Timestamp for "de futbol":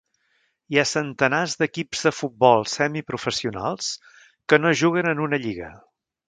2.07-2.65